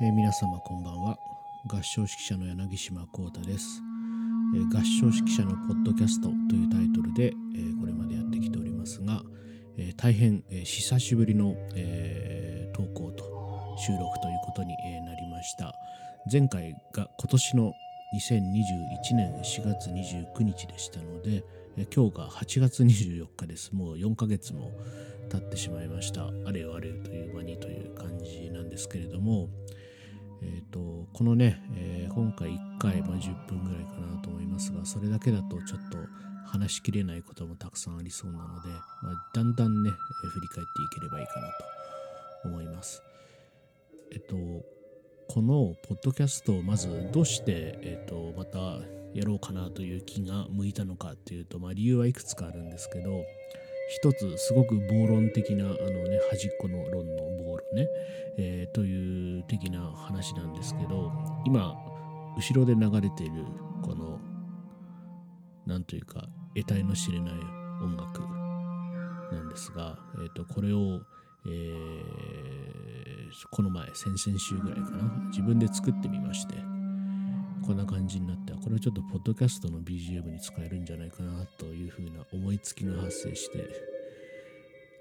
[0.00, 1.18] えー皆様こんばんは。
[1.66, 3.82] 合唱指揮者の柳島幸太です、
[4.54, 9.22] えー合唱指揮者のポッドキャストというタイトルで、えーこれまでやってきておりますが、
[9.76, 15.74] え大変、え久しぶりの、え投稿と収録ということに、えなりました。
[16.30, 17.72] 前回が今年の
[18.14, 21.42] 2021年4月29日でしたので、
[21.92, 23.74] 今日が8月24日です。
[23.74, 24.70] もう4ヶ月も
[25.28, 26.28] 経ってしまいました。
[26.46, 29.48] あれよあれよという間にという感じなんですけれども
[30.42, 35.98] えー、とこのね、えー今回1回、まあ、10分ぐらいかなと思いますがそれだけだとちょっと
[36.46, 38.68] 話しきれないこともたくさんありそうなので、
[39.02, 43.02] まあ、だんだんね、え振り返っていければいいかなと思います。
[44.10, 44.34] えっと
[45.28, 48.80] このポッドキャストをまずどうして、えっとまた
[49.14, 53.24] やろうかなという気が向いたのかっていうと、まあ、理由はいくつかあるんですけど
[53.88, 57.88] 一つすごく暴論的なあのね端っこの論の暴論ね、
[58.36, 61.12] えーという的な話なんですけど
[61.46, 61.74] 今
[62.36, 63.44] 後ろで流れている
[63.82, 64.20] この
[65.66, 67.34] なんというか得体の知れない
[67.82, 68.20] 音楽
[69.32, 71.00] なんですが、えー、とこれを、
[71.46, 73.08] えー
[73.50, 76.54] この前先々週ぐらいかな自分で作ってみまして
[77.66, 83.68] こんな感じになってこれをちょっとポッドキャストの BGM に使えるんじゃないかなというふうな思いつきが発生して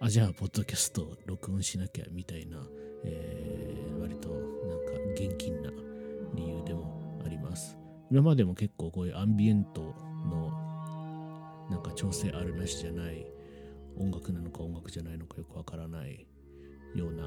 [0.02, 2.58] あじゃあポッドキャスト録音しなきゃみたいな、
[3.04, 5.70] えー割となんか現金な
[6.36, 7.78] 理由でもあります。
[8.10, 10.52] 今までも結構こういうアンビエントの
[11.70, 13.26] なんか調整あるなしじゃない
[14.00, 16.26] 音楽なのか音楽じゃないのかよくわからない
[16.96, 17.26] ような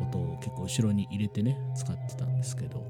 [0.00, 2.82] 音を結構後ろに入れてね使ってたんですけど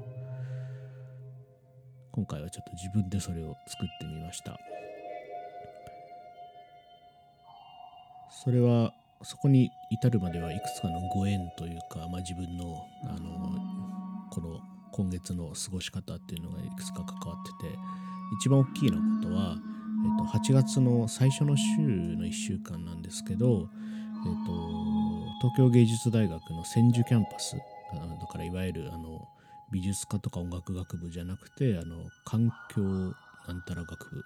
[2.11, 4.59] 今回はちょっと自分でそれを作ってみました。
[8.43, 14.59] それはそこに至るまではいくつかのご縁というか、まあ、自分のあのこの
[14.91, 17.75] 今月の過ごし方っていうのがいくつか関わってて
[18.39, 27.55] 一番大きいなことは、えっと、8月の最初の週の1週間なんですけど、えっと、東京芸術大学の千住キャンパス
[28.19, 29.27] だからいわゆるあの
[29.71, 31.95] 美術科とか音楽学部じゃなくてあの
[32.25, 34.23] 環境なんたら学部。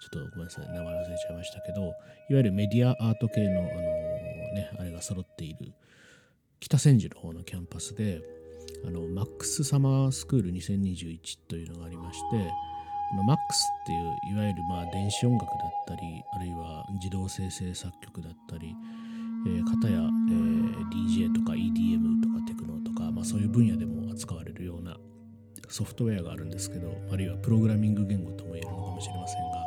[0.00, 1.92] ちょっとごめんなさい名前忘れちゃいましたけどいわ
[2.28, 3.68] ゆるメディアアート系のあの、
[4.54, 5.72] ね、あれが揃っている
[6.60, 8.20] 北千住の方のキャンパスで
[8.86, 12.50] あのマックスサマースクール2021というのがありまして
[13.10, 15.56] このマックスっていういわゆるまあ電子音楽だっ
[15.88, 18.76] たりあるいは自動生成作曲だったり
[19.46, 22.77] えー、片や、えー DJ とか EDM とかテクノとか、
[23.18, 24.96] まあ、そういう分野でも扱われるような
[25.68, 29.58] ソフトウェアがあるんですけどあるいはプログラミング言語とも言えるのかもしれませんが、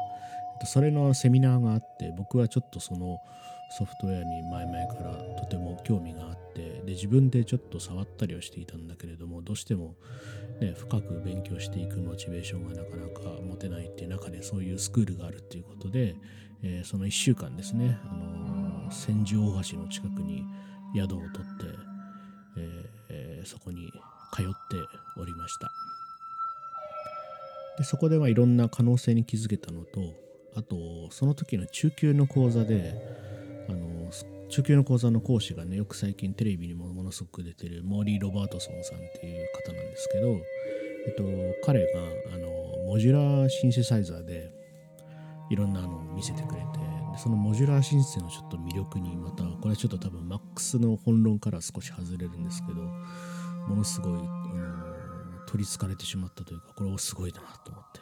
[0.53, 3.19] えっと、それのセミナーがあって僕はちょっとその
[3.78, 9.95] ソフトウェアに前々からとても興味があってで自分でちょっと触ったりはしていたんだけれどもどうしても、
[10.62, 16.16] ね、深く勉強していくモチベーションがなかなか持てないっていう中でそういうスクールがあるっていうことで、
[16.63, 20.45] えーその1週間ですね、あのー千住大橋の近くに
[20.95, 21.66] 宿を取って、
[22.57, 23.91] えーーそこに
[24.34, 24.52] 通って
[25.18, 25.72] おりました。
[27.78, 30.02] でそこではいろんな可能性に気づけたのと
[30.56, 30.75] あと
[31.12, 32.94] その時の中級の講座で
[33.69, 34.12] あの
[34.50, 40.28] 中級の講座の講師がねよく最近テレビにもものすごく出てるモーリー・ロバートソンさんっていう方なんですけど、
[41.07, 41.24] えっと、
[41.66, 42.01] 彼が
[42.34, 42.47] あの
[42.88, 44.51] モジュラーシンセサイザーで
[45.51, 46.79] いろんなのを見せてくれて
[47.17, 52.81] そのモジュラーシンセのちょっと魅力にまたこれはちょっと多分 Max の本論から少し外れるんですけど
[53.67, 58.00] ものすごい、あの取りつかれてしまったというかこれはすごいなと思って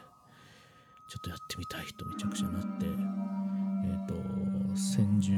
[1.08, 4.14] ちょっとやってみたいとめちゃくちゃなってえっ、と
[4.76, 5.32] 千住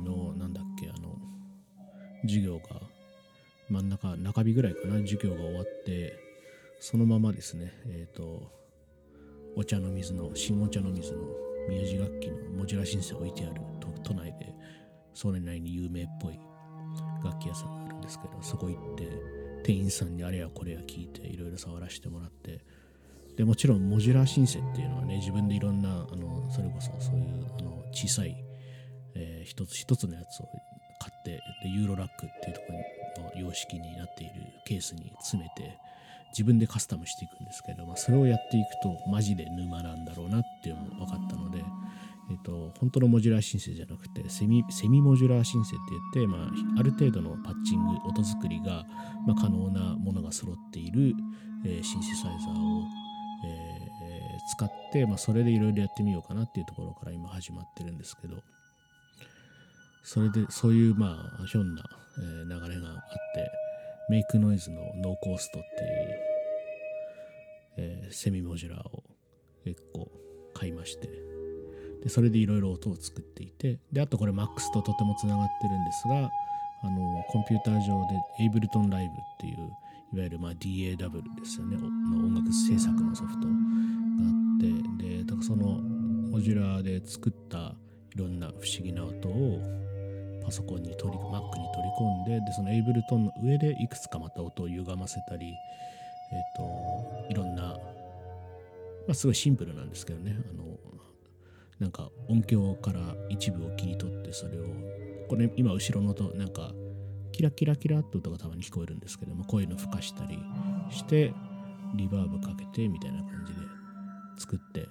[0.00, 1.18] のなんだっけあの
[2.22, 2.80] 授業が
[3.68, 6.18] 真ん中中日ぐらいかな授業が終わって
[6.80, 8.50] そのままですねえっ、と
[9.56, 14.54] お茶の水の新お茶の水の宮地楽器のモジュラシンセ置いてある都都内で。
[15.14, 16.40] それなりに有名っぽい
[17.22, 19.08] 楽器屋さんがあるんですけどそこ行って
[19.62, 22.64] 店員さんにあれやこれや聞いていろいろ触らせてもらって。
[23.36, 28.36] でもちろんモジュラーシンセっていうのはね自分でいろんなあのそれこそそういうあの小さい、
[29.14, 30.46] えー一つ一つのやつを
[31.00, 32.66] 買ってでユーロラックっていうとこ
[33.16, 34.32] ろの様式になっている
[34.66, 35.78] ケースに詰めて
[36.30, 41.58] 自分でカスタムしていくんですけど、まあ、それをやっていくとマジで沼なんだろうなっていうのも分かったので、
[42.30, 45.78] えっと本当のモジュラーシンセじゃなくてセミセミモジュラーシンセっ
[46.12, 48.84] て言って、まあ、ある程度のパッチング音作りが、
[49.26, 51.14] まあ、可能なものが揃っている、
[51.64, 52.82] えーシンセサイザーを、
[53.46, 53.90] えー
[54.50, 58.42] 使って、まあ、それでいろいろやってみようかなっていうところから今始まってるんですけど
[60.02, 61.82] それでそういうまあひょんな、
[62.16, 62.96] 流れがあっ
[63.34, 63.50] て
[64.08, 66.20] メイクノイズのノーコーストっていう、
[67.78, 69.02] えー、セミモジュラーを
[69.64, 70.10] 結構
[70.54, 71.08] 買いまして。
[72.02, 73.78] でそれでいろいろ音を作っていて。
[73.92, 76.30] であとこれ MAX ととてもつながってるんですが
[76.82, 79.70] あのコンピューター上で Ableton Live っていう
[80.12, 81.76] いわゆるまあ DAW ですよね。
[81.76, 81.86] の
[82.26, 83.56] 音楽制作のソフトがあ
[84.56, 84.60] っ
[84.98, 85.06] て。
[85.06, 85.78] でだからその
[86.30, 87.74] モジュラーで作った
[88.14, 89.60] いろんな不思議な音を
[90.50, 97.78] パソコンに取り Mac に取り込んででその Ableton の上でいくつかまた音を歪ませたりえっ、ー、といろんな、ま
[99.10, 100.36] あ、すごいシンプルなんですけどね。
[100.36, 100.64] あの
[101.78, 103.00] なんか音響から
[103.30, 104.64] 一部を切り取ってそれを
[105.28, 106.72] これ今後ろの音なんか
[107.30, 110.36] キラキラキラって音がたまに聞こえるんですけどもこういうの吹かしたり
[110.90, 111.32] して
[111.94, 113.60] リバーブかけてみたいな感じで
[114.36, 114.88] 作って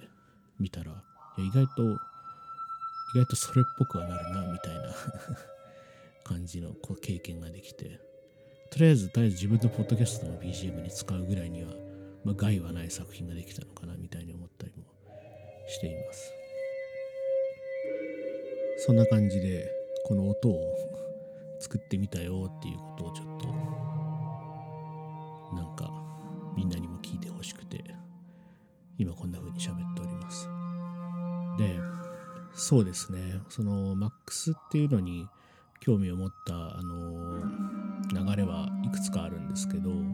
[0.58, 0.90] みたら
[1.38, 2.09] 意外と
[3.14, 4.94] 意外とそれっぽくはなるなみたいな。
[6.22, 7.98] 感じのこう経験ができて。
[8.70, 11.74] とりあえずとりあえず自分のポッドキャストの BGM に使うぐらいには、
[12.24, 14.84] まあ、害はない作品ができたのかなみたいに思ったりも
[15.66, 16.32] しています。
[18.78, 19.68] そんな感じで
[20.04, 20.60] この音を
[21.58, 23.26] 作ってみたよっていうことをちょっ
[32.70, 33.40] そうですね。
[33.48, 35.26] その MAX っていうのに
[35.80, 37.40] 興味を持ったあの
[38.12, 40.06] 流れはいくつかあるんですけど、うん、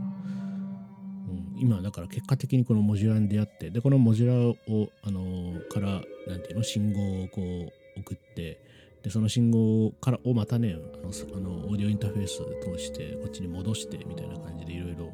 [1.59, 8.59] 今だから結果的にこのモジュラーに出会ってでこのモジュラをあのから何ていうの信号をこう送って
[9.03, 15.13] でその信号からをまたねあのあのオーディオインターフェース通してこっちに戻してみたいな感じでいろいろ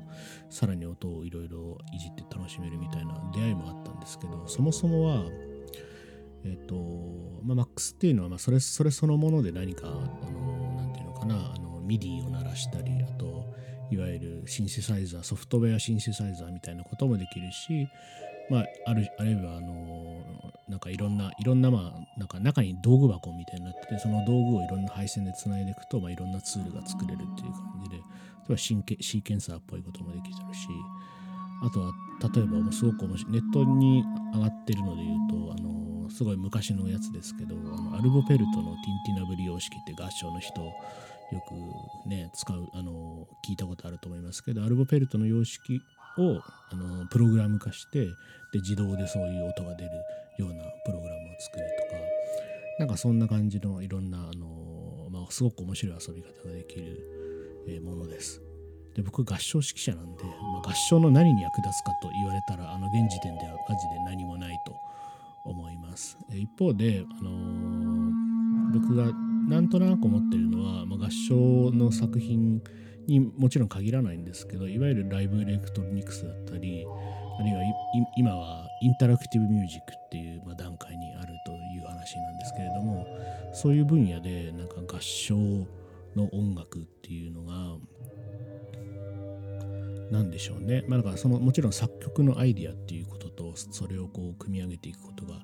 [0.49, 5.25] さらに音をいろいろいじって楽しめるみたいな出会いもあったんですけどそもそもは
[6.45, 6.75] えっ、ー、と、
[7.45, 9.91] まあ、MAX っていうのは、まあ、それ、それそのもので何か、あ
[10.31, 13.45] の、なんていうのかな、あの、MIDI を鳴らしたり、あと、
[13.91, 17.89] いわゆるシンセサイザー、ソフトウェアシンセサイザーみたいなこともできるし、
[18.51, 20.23] まあ、ある、あるいは、あの、
[20.69, 30.69] なんかいろんな、いろんな、まあ、なんか中に道具箱みたいになってて、その道具をいろんな配線でつないでいくと、まあ、いろんなツールが作れるっていう感じで、例えばシンケシーケンサーっぽいこともできてるし、
[31.65, 31.93] あとは、
[32.35, 34.05] 例えば、すごく面白い、ネットに
[34.35, 35.52] 上がってるので言うと、
[36.23, 40.73] すごい昔のやつですけどあのアルボペルトのティンティナブリ様式って合唱の人よ
[42.05, 45.83] くね使うあの聞いたことあると思いますけどアルボペルトの様式
[46.19, 46.41] を
[46.71, 48.05] あのプログラム化して
[48.53, 49.91] で自動でそういう音が出る
[50.39, 52.01] ようなプログラムを作るとか
[52.79, 58.41] なんかそんな感じのいろんなあの、まあ、すごく面白い遊び方ができる、えものです。
[58.95, 64.75] で僕合唱指揮者なんで、まあ、合唱の何に役立つかと言われたらあの現時点ではマジで何もないと
[65.45, 66.19] 思います。
[66.31, 69.13] 一方で、あのー、僕が
[69.49, 72.63] なんとなく思ってるのは、まあ、合唱の作品
[73.07, 76.87] にもちろん限らないんですけどいわゆるライブエレクトロニクスだったり
[77.39, 77.63] あるいは
[78.17, 83.07] 今はインタラクティブミュージックっていう、まあ、段階にあるという話なんですけれども
[83.53, 85.35] そういう分野でなんか合唱
[86.15, 87.77] の音楽っていうのが
[90.13, 90.85] 何でしょうね。
[90.87, 95.41] まあ、だからそのもちろん作曲のアイディアっていうこととそれをこう組み上げていくことが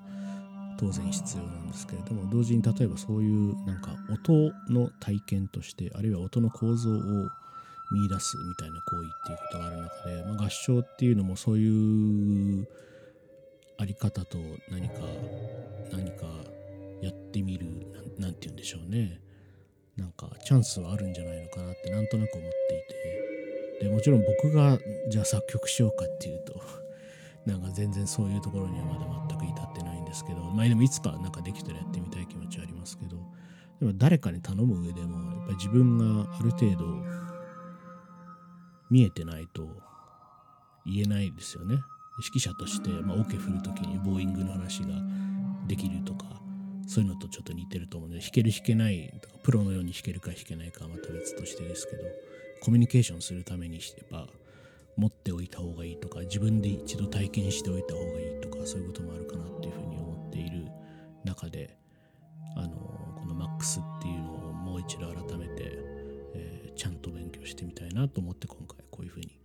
[0.77, 6.93] 当然必要なんですけれども同時に例えばそういうなんか音の体験としてあるいは音の構造を
[7.91, 12.67] 見出すみたいな行為っていうことがある中で、まあ、合唱っていうのもそういう
[13.79, 14.37] あり方と
[14.69, 14.95] 何か
[15.91, 16.27] 何か
[17.01, 17.65] やってみる
[18.19, 19.19] 何て言うんでしょうね
[19.97, 23.18] なんかチャンスはあるんじゃないのかなってなんとなく思っていて
[23.79, 24.77] でもちろん僕が
[25.09, 26.61] じゃあ作曲しようかっていうと
[27.45, 33.17] なんか全然そういうところにはまだ全く至ってないんですけどまあでもいつかなんかできたらやってみたい気持ちはありますけど
[33.79, 36.85] でも誰かに頼む上でもやっぱり自分がある程度
[38.89, 39.67] 見えてないと
[40.85, 41.83] 言えないですよね。
[42.17, 44.89] 指揮者として、まあ、オ、ケ振る時にボーイングの話が
[45.67, 46.25] できるとか
[46.89, 52.03] そういうのとちょっと似てると思うので弾ける弾けないとかプロのように弾けるか弾けないかはまた別としてですけど
[52.61, 54.27] コミュニケーションするためにやっぱ
[54.97, 60.65] 持っておいた方がいいとか自分で一度体験しておいた方がいいとかそういうこともあるかなっていうふうに思っている
[61.23, 61.77] 中で
[62.55, 62.69] あの
[63.15, 65.77] この MAX っていうのをもう一度改めて、
[66.33, 69.39] えー、ちゃんと勉強してみたいなと思って今回こういうふうに、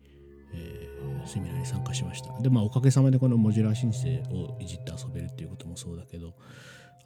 [0.54, 2.32] えー、セミナーに参加しました。
[2.40, 6.32] でまあおかげさまでこのモジュラー申請をいじって遊べるっていうこともそうだけど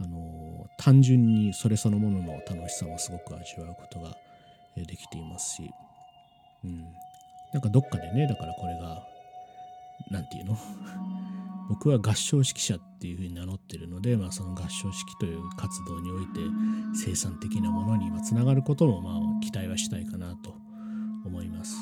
[0.00, 4.16] あの単純にそれそのものの楽しさもすごく味わうことが
[4.76, 5.70] できていますし
[6.64, 6.84] うん。
[7.52, 9.02] なんかどっかでね、だからこれが、
[10.10, 10.58] なんていうの？
[11.68, 16.40] 僕は合唱指揮者っていうふうに名乗ってるので、まあ、その合唱式という活動において
[16.94, 20.54] 生産的なものにつながることもまあ期待はしたいかなと
[21.26, 21.76] 思います。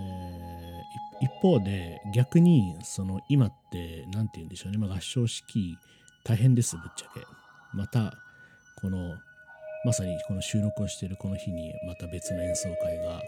[0.00, 5.76] えー、一方で逆にその今って何て言うんでしょうね、まあ、合唱式
[6.24, 7.20] 大変ですぶっちゃけ。
[7.74, 8.14] また
[8.80, 9.16] この
[9.84, 13.20] まさにこの収録をしているこの日にまた別の演奏会が、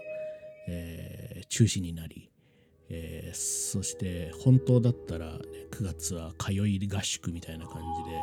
[0.69, 2.29] えー、中止になり、
[2.89, 5.39] えー、そして本当だったら、ね、
[5.71, 8.17] 9月は通い合宿みたいな感じで、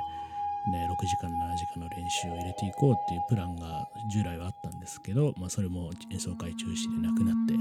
[0.78, 7.54] ね、6時間7時間の練習を入れていこうっていうプランが従来はあったんですけど、まあ、それも演奏会中止でなくなって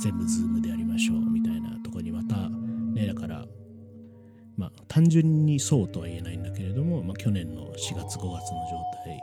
[0.00, 3.44] 全部ズームでやりましょうみたいなとこにまたねだから
[4.58, 8.28] まあ単純にそうとは言えないんだけれども、まあ、去年の4月5月の
[8.70, 9.22] 状態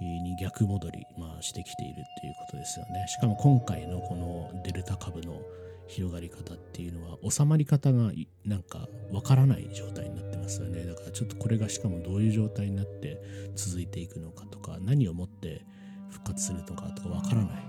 [0.00, 3.04] に逆戻り、まあ、してきているっていうことですよね。
[3.08, 5.42] しかも今回のこのデルタ株の
[5.88, 8.12] 広がり方っていうのは収まり方が
[8.44, 10.84] なんかわからない状態になってますよね。
[10.84, 13.20] だからちょっとこれがしかもどういう状態になって
[13.56, 15.64] 続いていくのかとか何をもって
[16.10, 17.68] 復活するのかとかわからない。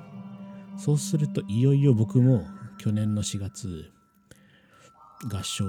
[0.78, 2.46] そうするといよいよ僕も
[2.78, 3.92] 去年の4月
[5.30, 5.66] 合唱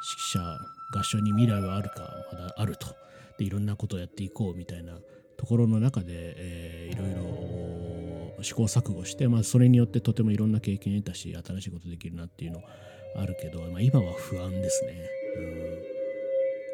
[0.00, 0.58] 指揮者
[0.92, 2.86] 合唱に未来はあるかまだあると。
[3.38, 4.98] でいろんなことをやっていこうみたいな
[5.36, 12.62] ところの中で、えー、いろいろ試行錯誤して、まあ、それによってとてもいろんな経験を得たし新しいことできるなっていうの
[13.16, 15.78] あるけど、まあ、今は不安ですね、うん。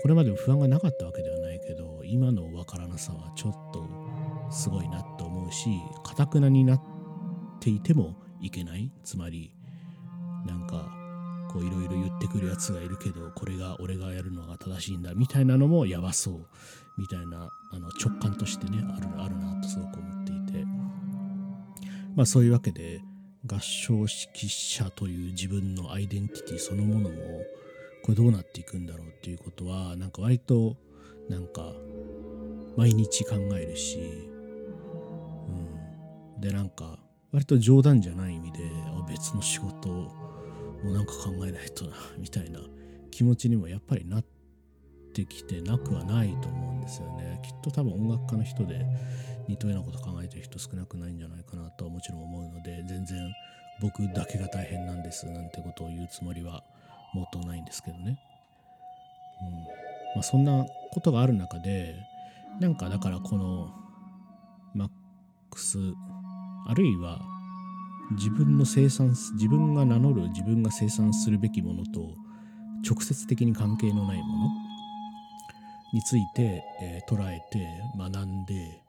[0.03, 3.87] これまでも不安がなかったわけではないけど今の分からなさはちょっと
[4.51, 5.69] すごいなと思うし
[6.03, 6.83] かたくなになっ
[7.61, 8.91] ていてもいけない。
[9.03, 9.55] つまり
[10.47, 11.04] なんか
[11.55, 16.47] こういろいろ言ってくるやつがいるけどこれが俺がやるのが正しいんだみたいなのもやばそう
[16.99, 20.65] みたいなあの直感としてねあるあるなとすごく思っていて。
[22.17, 23.01] まあそういうわけで
[23.47, 27.17] 合唱指揮者という自分のアイデンティティそのものも
[28.03, 30.77] これどうなっていくんだろうっていうことはなんか割と
[31.29, 31.73] なんか
[32.77, 33.99] 毎日考えるし、
[35.49, 36.99] うん、でなんか
[37.33, 38.59] 割と冗談じゃない意味で
[39.09, 40.34] 別の仕事を
[40.85, 42.61] もうなんか考えないとなみたいな
[43.11, 44.25] 気持ちにもやっぱりなっ
[45.15, 47.41] てきてなくはないと思うんですよね。
[47.43, 48.85] きっと多分音楽家の人で
[49.49, 53.33] 似たようなこと考えてる人少なくないんじゃないかなとはもちろん思うので全然
[53.81, 56.63] 僕だけが大変なんですなんてことを言うつもりは
[57.15, 58.19] もっとないんですけどね、
[59.43, 59.53] うん。
[60.17, 61.97] まあ、そんなことがある中で
[62.61, 63.73] なんかだからこの
[64.75, 64.89] マッ
[65.51, 65.79] クス
[66.67, 67.34] あるいは
[68.13, 72.15] 自分の生産自分が名乗る自分が生産するべきものと
[72.89, 74.49] 直接的に関係のないもの
[75.93, 78.85] について、えー、捉えて学んで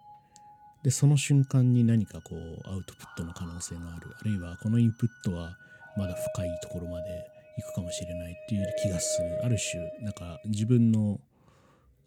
[0.86, 4.08] でその瞬間に何かこうアウトプットの可能性がある。
[4.22, 5.58] あるいはこのインプットは
[5.98, 7.26] まだ深いところまで
[7.58, 9.44] 行くかもしれないっていう気がする。
[9.44, 11.20] ある種なんか自分の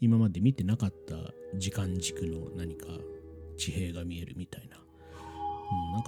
[0.01, 1.17] 今まで見てなかった
[1.59, 2.87] 時間軸の何か
[3.57, 4.77] 地平が見えるみたいな、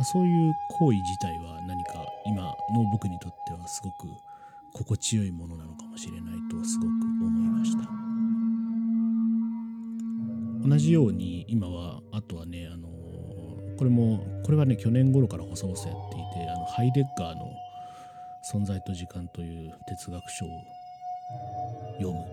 [0.00, 2.42] かそういう行為自体は何か今
[2.72, 4.08] の僕にとってはすごく
[4.72, 7.88] 心地よいものなのかもしれないとすごく思いました。
[10.66, 12.88] 同じように今はあとはねあの
[13.78, 17.50] これもこれはね去年頃から細々やっていてあのハイデッガーの
[18.52, 20.48] 「存在と時間」という哲学書を
[21.98, 22.24] 読む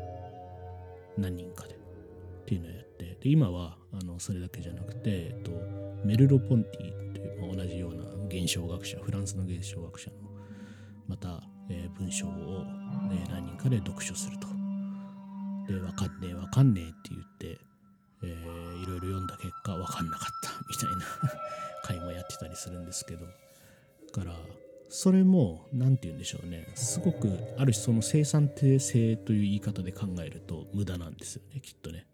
[1.17, 1.77] 何人かでっ
[2.45, 5.51] ていうのをやってで今はあのそれだけじゃなくて、えっと、
[6.05, 10.17] メルロ・ポンティ、同じような現象学者フランスの現象学者の
[11.07, 12.65] また、えー、文章を、
[13.09, 14.47] ね、何人かで読書すると。
[15.71, 17.67] で、わかんねえわかんねえって言って
[18.23, 21.05] えー、いろいろ読んだ結果分かんなかった みたいな
[21.83, 23.25] 回もやってたりするんですけど。
[23.25, 24.35] だから
[24.89, 26.65] それも何て言うんでしょうね。
[26.75, 32.07] すごくある種その生産性という言い方で考えると無駄なんですよねきっとね。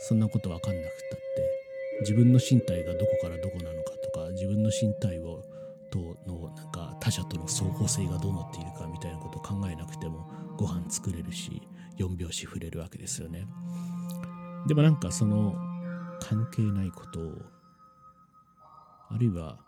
[0.00, 1.57] そんなこと分かんなくったって。
[2.00, 5.42] 自分の身体がどこからどこなのかとか自分の身体を
[5.90, 11.62] とのなんか他者との相互性がどうなっているかみたいなことを考えなくてもご飯作れるし
[11.98, 13.46] 4拍子触れるわけですよね。
[14.66, 15.54] でもなんかその
[16.20, 17.32] 関係ないことを
[19.10, 19.58] あるいは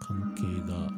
[0.00, 0.88] 関係が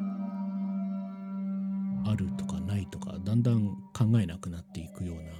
[2.10, 5.32] あるとかないとかだんだん考えなくなっていくような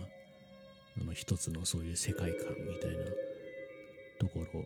[1.01, 2.97] あの一つのそういう世界観みたいな
[4.23, 4.65] ところ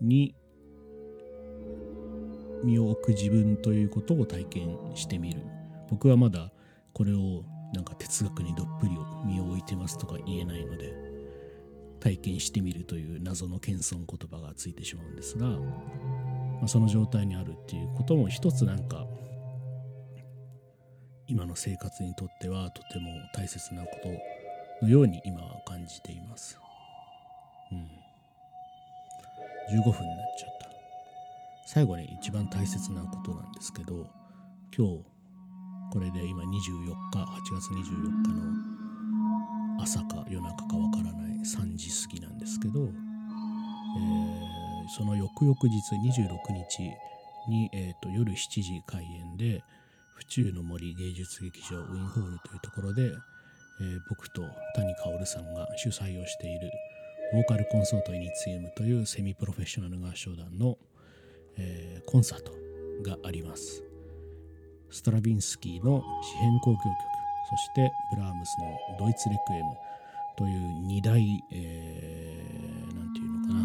[0.00, 0.34] に
[2.64, 5.42] 身を置く自分ということを体験してみる
[5.90, 6.50] 僕はまだ
[6.94, 7.44] これを
[7.74, 10.94] なんか哲学にどっぷりを身を置いてますとか言えないので
[12.00, 15.56] 体験してみるという謎の謙遜言葉がついてしまうんですが、ま
[16.64, 19.06] あ、その状態にあるっていうことも一つなんか
[21.26, 26.58] 今の生活にとってはとても大切なことのように今は感じています。
[27.72, 28.05] うん。
[29.70, 30.66] 15分になっちゃった。
[31.66, 34.06] 最後に一番大切なことなんですけど
[34.76, 35.02] 今日
[35.92, 37.24] これで今24日8
[37.60, 38.40] 月24日の
[39.82, 42.92] 朝か夜中かわからない3時過ぎなんですけど、えー、
[44.96, 46.96] その翌々日26日
[47.50, 49.64] に、えーと、夜7時開演で
[50.14, 54.42] 府中の森芸術劇場ウィンホールというところで、えー、僕と
[54.76, 56.70] 谷郁さんが主催をしている
[57.32, 60.78] ボーカルコンソートイニツィウムというセミプロフェッショナル合唱団の、
[61.56, 62.52] えー、コンサート
[63.02, 63.82] があります。
[64.90, 67.16] ストラビンスキーの詩篇交響曲
[67.50, 69.76] そしてブラームスのドイツレクエム
[70.36, 73.62] という2大、えー、なんていうのかなあ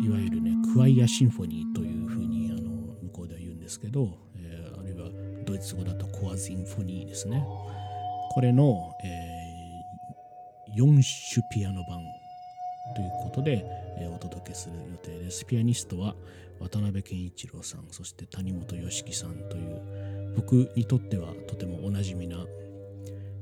[0.00, 2.60] のいわゆるねクワイアシンフォニーというふうにあの
[3.02, 5.08] 向こうでは言うんですけど、えー、あるいは
[5.44, 7.44] ドイツ語だとコアズインフォニーですね
[8.30, 9.35] これの、えー、
[10.76, 11.02] 4
[11.32, 12.02] 種ピアノ版
[12.94, 13.64] ということで、
[13.98, 15.46] え、お届けする予定です。
[15.46, 16.14] ピアニストは
[16.60, 22.44] 渡辺健一郎さん、そして谷本良樹さんという僕にとってはとてもおなじみな、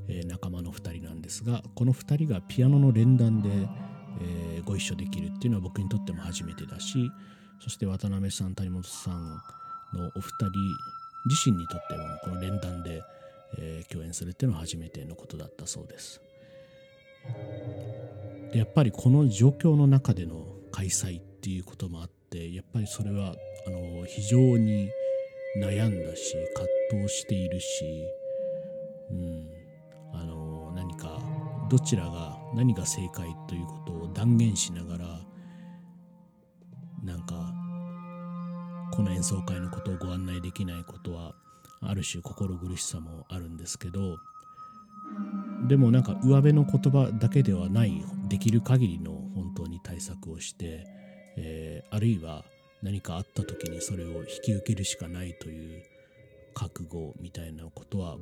[0.09, 3.51] え、仲間の2人なんですが、この2人がピアノの連弾で、
[4.21, 7.11] え、ご一緒できるっていうのは僕にとっても初めてだし、
[7.59, 9.43] そして渡辺さん、谷本さん
[9.93, 10.51] のお二人
[11.27, 13.03] 自身にとってもこの連弾で、
[13.59, 16.21] え、共演するっていうのは初めてのことだったそうです。
[18.53, 23.35] でやっぱりこの状況の中での開催っていうこともあってやっぱりそれは
[23.67, 24.89] あの非常に
[25.61, 26.35] 悩んだし
[26.91, 27.67] 葛藤しているし、
[29.11, 29.49] うん、
[30.13, 31.21] あの何か
[31.71, 35.21] どちらが何が正解ということを断言しながら
[37.03, 37.53] なんか
[38.93, 41.35] この演奏会のことをご案内できないことは
[41.83, 44.19] ある種心苦しさもあるんですけど
[45.67, 50.87] でもなんか上辺の言葉だけではないできる限りの本当に対策をして、
[51.37, 52.45] えー、あるいは
[52.83, 55.83] 何かあった時にそれを引き受けるしかないという
[56.53, 58.17] 覚悟みたいなことは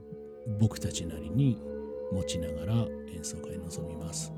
[0.60, 1.58] 僕たちなりに
[2.12, 2.74] 持ちながら
[3.14, 4.32] 演奏会に臨みます。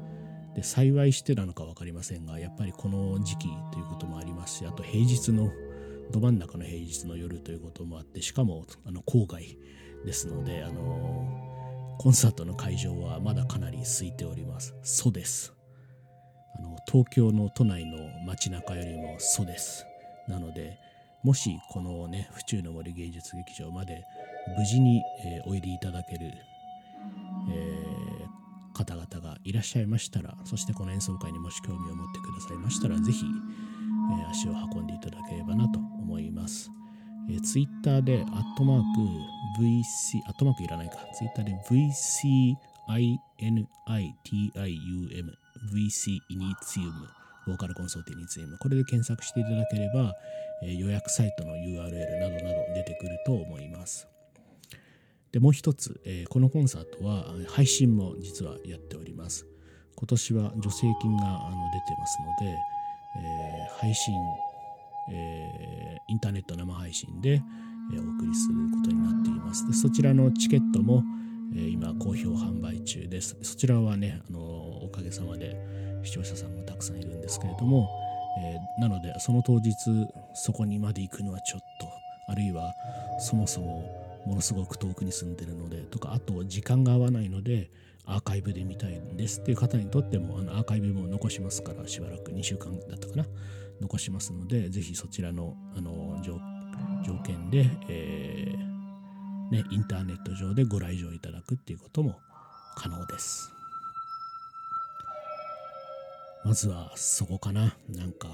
[0.55, 5.51] で幸いしてなのか分かりませんがやっぱりこの時期ということもありますしあと平日の
[6.13, 9.59] ど真ん中の平日の夜ということもあってしかもあの郊外
[10.05, 11.14] ですのであの
[11.99, 14.75] コンサートの会場はまだかなり空いております。
[14.83, 15.53] そうです。
[16.59, 19.87] あの東京の都内の街中よりもそうです。
[20.29, 20.79] なので、
[21.23, 24.05] もしこのね、府中の森芸術劇場まで
[24.59, 26.33] 無事に、えー、おいでいただける、
[27.51, 33.25] えー、方々がいらっしゃいましたら、そしてこの演奏会にもし興味を持ってくださいましたら、ぜひ、
[34.21, 36.71] えー、足を運んでいただければなと思います。
[37.31, 38.85] えー、ツイッターで、アットマーク
[39.61, 42.97] VC、アットマークいらないか、ツイッターで VCINITIUM、
[45.73, 47.09] VC イニツィウム、
[47.47, 50.15] ボーカルコンソーティニツィウム、これで検索していただければ、
[50.63, 54.09] えー、予約サイトの URL などなど出てくると思います。
[55.33, 59.47] で、もう一つ、えー、このコンサートは配信も実はやっております。
[59.97, 62.57] 今年は助成金があの出てますので、
[63.17, 64.15] えー、配信
[65.11, 67.43] えー、インターネット生配信で、
[67.93, 69.67] えー、お送りすることになっています。
[69.67, 71.03] でそちらのチケットも、
[71.55, 73.37] えー、今好評販売中です。
[73.43, 75.57] そちらはね、あのおかげさまで
[76.03, 77.89] 視聴者さんがたくさんいるんですけれども、
[78.39, 79.75] えなのでその当日
[80.35, 81.87] そこにまで行くのはちょっと
[82.29, 82.75] あるいは
[83.19, 87.71] そもそもものすごく遠くに住んでるのでとかあと時間が合わないので
[88.07, 93.25] アーカイブで見たいんですっていう方にとってもあのアーカイブも残しますからしばらく2週間だったかな
[93.81, 96.39] 残しますので、ぜひそちらのあの条
[97.23, 102.19] 件で、えー、ね、インターネット上でご来場いただくっていうことも
[102.77, 103.51] 可能です。
[106.45, 107.77] まずはそこかな。
[107.89, 108.29] なんか、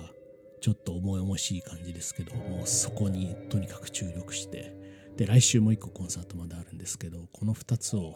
[0.61, 4.75] ちょっと重々しい感じですけど、もうそこにとにかく注力して、
[5.17, 8.15] で、来週もう一個コンサートまであるんですけど、この2つを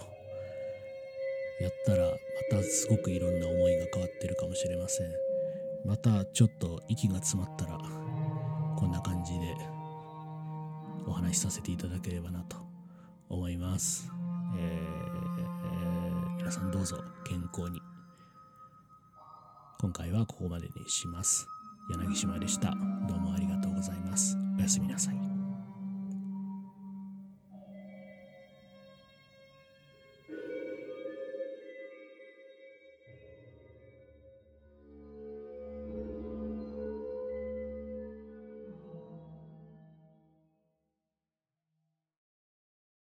[1.61, 2.11] やったら、ま
[2.51, 5.24] たすごくいろんな思いが変わってるかもしれません。
[5.85, 7.79] またちょっと息が詰まったら
[8.77, 9.55] こんな感じで
[11.07, 12.57] お話しさせていただければなと
[13.29, 14.11] 思います、
[14.57, 17.81] えーえー、皆さんどうぞ健康に。
[19.85, 21.47] 今回はここまでにします。
[21.91, 22.71] 柳島でした。
[23.07, 24.35] どうもありがとうございます。
[24.59, 25.24] おやすみなさい。